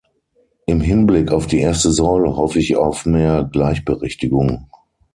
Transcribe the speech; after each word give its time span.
Im 0.65 0.81
Hinblick 0.81 1.31
auf 1.31 1.45
die 1.45 1.59
erste 1.59 1.91
Säule 1.91 2.35
hoffe 2.35 2.57
ich 2.57 2.75
auf 2.75 3.05
mehr 3.05 3.43
Gleichberechtigung. 3.43 4.65